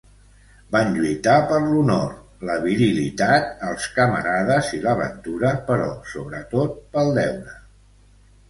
[0.75, 2.15] Van lluitar per l'honor,
[2.49, 7.59] la virilitat, els camarades i l'aventura, però sobretot pel deure.